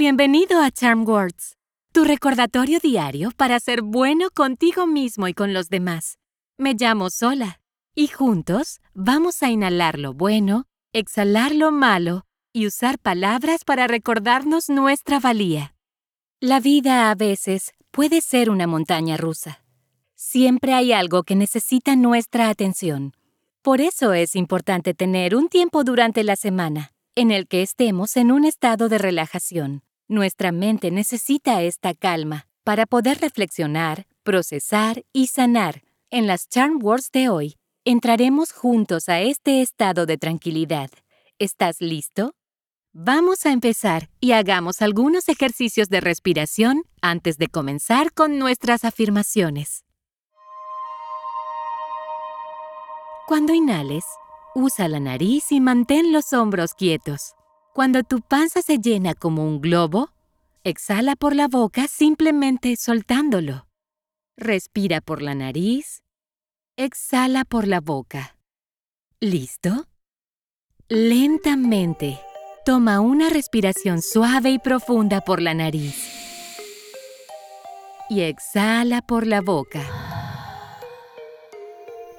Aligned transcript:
Bienvenido 0.00 0.62
a 0.62 0.70
Charm 0.70 1.04
Words, 1.08 1.56
tu 1.90 2.04
recordatorio 2.04 2.78
diario 2.78 3.32
para 3.36 3.58
ser 3.58 3.82
bueno 3.82 4.30
contigo 4.32 4.86
mismo 4.86 5.26
y 5.26 5.34
con 5.34 5.52
los 5.52 5.70
demás. 5.70 6.20
Me 6.56 6.74
llamo 6.74 7.10
Sola 7.10 7.60
y 7.96 8.06
juntos 8.06 8.78
vamos 8.94 9.42
a 9.42 9.50
inhalar 9.50 9.98
lo 9.98 10.14
bueno, 10.14 10.66
exhalar 10.92 11.52
lo 11.52 11.72
malo 11.72 12.26
y 12.52 12.68
usar 12.68 13.00
palabras 13.00 13.64
para 13.64 13.88
recordarnos 13.88 14.68
nuestra 14.68 15.18
valía. 15.18 15.74
La 16.38 16.60
vida 16.60 17.10
a 17.10 17.16
veces 17.16 17.72
puede 17.90 18.20
ser 18.20 18.50
una 18.50 18.68
montaña 18.68 19.16
rusa. 19.16 19.64
Siempre 20.14 20.74
hay 20.74 20.92
algo 20.92 21.24
que 21.24 21.34
necesita 21.34 21.96
nuestra 21.96 22.50
atención. 22.50 23.14
Por 23.62 23.80
eso 23.80 24.12
es 24.12 24.36
importante 24.36 24.94
tener 24.94 25.34
un 25.34 25.48
tiempo 25.48 25.82
durante 25.82 26.22
la 26.22 26.36
semana 26.36 26.92
en 27.16 27.32
el 27.32 27.48
que 27.48 27.62
estemos 27.62 28.16
en 28.16 28.30
un 28.30 28.44
estado 28.44 28.88
de 28.88 28.98
relajación. 28.98 29.82
Nuestra 30.10 30.52
mente 30.52 30.90
necesita 30.90 31.60
esta 31.60 31.92
calma 31.92 32.48
para 32.64 32.86
poder 32.86 33.20
reflexionar, 33.20 34.06
procesar 34.22 35.04
y 35.12 35.26
sanar. 35.26 35.82
En 36.08 36.26
las 36.26 36.48
Charm 36.48 36.82
Words 36.82 37.10
de 37.12 37.28
hoy, 37.28 37.56
entraremos 37.84 38.52
juntos 38.52 39.10
a 39.10 39.20
este 39.20 39.60
estado 39.60 40.06
de 40.06 40.16
tranquilidad. 40.16 40.90
¿Estás 41.38 41.82
listo? 41.82 42.32
Vamos 42.94 43.44
a 43.44 43.52
empezar 43.52 44.08
y 44.18 44.32
hagamos 44.32 44.80
algunos 44.80 45.28
ejercicios 45.28 45.90
de 45.90 46.00
respiración 46.00 46.84
antes 47.02 47.36
de 47.36 47.48
comenzar 47.48 48.14
con 48.14 48.38
nuestras 48.38 48.86
afirmaciones. 48.86 49.84
Cuando 53.26 53.52
inhales, 53.52 54.06
usa 54.54 54.88
la 54.88 55.00
nariz 55.00 55.52
y 55.52 55.60
mantén 55.60 56.12
los 56.12 56.32
hombros 56.32 56.72
quietos. 56.72 57.34
Cuando 57.78 58.02
tu 58.02 58.22
panza 58.22 58.60
se 58.60 58.78
llena 58.78 59.14
como 59.14 59.44
un 59.44 59.60
globo, 59.60 60.10
exhala 60.64 61.14
por 61.14 61.36
la 61.36 61.46
boca 61.46 61.86
simplemente 61.86 62.74
soltándolo. 62.74 63.68
Respira 64.36 65.00
por 65.00 65.22
la 65.22 65.36
nariz, 65.36 66.02
exhala 66.76 67.44
por 67.44 67.68
la 67.68 67.80
boca. 67.80 68.36
¿Listo? 69.20 69.86
Lentamente, 70.88 72.18
toma 72.64 72.98
una 72.98 73.30
respiración 73.30 74.02
suave 74.02 74.50
y 74.50 74.58
profunda 74.58 75.20
por 75.20 75.40
la 75.40 75.54
nariz. 75.54 75.94
Y 78.10 78.22
exhala 78.22 79.02
por 79.02 79.24
la 79.24 79.40
boca. 79.40 79.82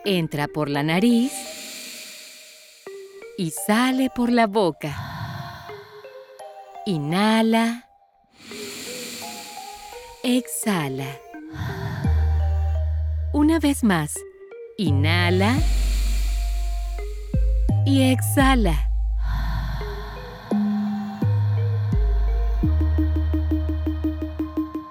Entra 0.06 0.48
por 0.48 0.70
la 0.70 0.84
nariz 0.84 1.34
y 3.38 3.52
sale 3.52 4.10
por 4.10 4.32
la 4.32 4.48
boca. 4.48 5.19
Inhala. 6.90 7.86
Exhala. 10.24 11.20
Una 13.32 13.60
vez 13.60 13.84
más. 13.84 14.16
Inhala. 14.76 15.56
Y 17.86 18.02
exhala. 18.02 18.90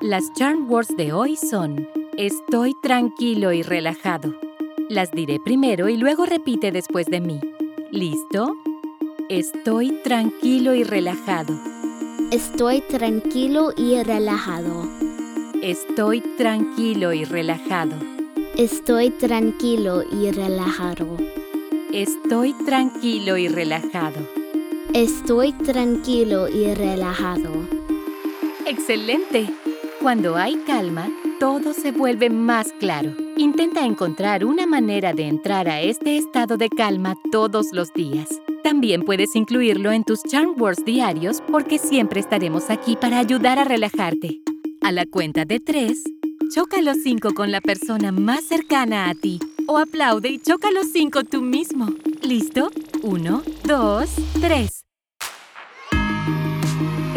Las 0.00 0.22
charm 0.34 0.70
words 0.70 0.96
de 0.96 1.12
hoy 1.12 1.34
son 1.34 1.88
Estoy 2.16 2.74
tranquilo 2.80 3.52
y 3.52 3.64
relajado. 3.64 4.36
Las 4.88 5.10
diré 5.10 5.40
primero 5.44 5.88
y 5.88 5.96
luego 5.96 6.26
repite 6.26 6.70
después 6.70 7.06
de 7.06 7.20
mí. 7.20 7.40
¿Listo? 7.90 8.54
Estoy 9.28 10.00
tranquilo 10.04 10.74
y 10.74 10.84
relajado. 10.84 11.58
Estoy 12.30 12.82
tranquilo 12.82 13.72
y 13.74 14.02
relajado. 14.02 14.86
Estoy 15.62 16.20
tranquilo 16.36 17.14
y 17.14 17.24
relajado. 17.24 17.96
Estoy 18.54 19.10
tranquilo 19.12 20.02
y 20.02 20.30
relajado. 20.30 21.16
Estoy 21.90 22.52
tranquilo 22.66 23.38
y 23.38 23.48
relajado. 23.48 24.20
Estoy 24.92 25.54
tranquilo 25.54 26.48
y 26.48 26.74
relajado. 26.74 27.50
¡Excelente! 28.66 29.48
Cuando 30.02 30.36
hay 30.36 30.56
calma, 30.66 31.08
todo 31.38 31.72
se 31.72 31.92
vuelve 31.92 32.30
más 32.30 32.72
claro. 32.80 33.14
Intenta 33.36 33.84
encontrar 33.84 34.44
una 34.44 34.66
manera 34.66 35.12
de 35.12 35.28
entrar 35.28 35.68
a 35.68 35.80
este 35.80 36.16
estado 36.16 36.56
de 36.56 36.68
calma 36.68 37.16
todos 37.30 37.66
los 37.72 37.92
días. 37.92 38.28
También 38.64 39.02
puedes 39.02 39.34
incluirlo 39.36 39.92
en 39.92 40.04
tus 40.04 40.22
charm 40.24 40.60
words 40.60 40.84
diarios 40.84 41.40
porque 41.50 41.78
siempre 41.78 42.20
estaremos 42.20 42.70
aquí 42.70 42.96
para 42.96 43.18
ayudar 43.18 43.58
a 43.58 43.64
relajarte. 43.64 44.40
A 44.82 44.92
la 44.92 45.06
cuenta 45.06 45.44
de 45.44 45.60
tres, 45.60 46.02
choca 46.54 46.82
los 46.82 46.98
cinco 47.02 47.32
con 47.34 47.52
la 47.52 47.60
persona 47.60 48.10
más 48.12 48.44
cercana 48.44 49.08
a 49.08 49.14
ti 49.14 49.38
o 49.66 49.78
aplaude 49.78 50.30
y 50.30 50.38
choca 50.38 50.70
los 50.70 50.90
cinco 50.92 51.24
tú 51.24 51.40
mismo. 51.40 51.88
¿Listo? 52.22 52.70
Uno, 53.02 53.42
dos, 53.64 54.10
tres. 54.40 54.77